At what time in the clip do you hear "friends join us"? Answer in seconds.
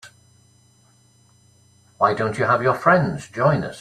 2.73-3.69